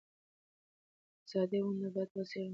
[1.19, 2.43] اقتصادي ونډه باید وڅېړل شي.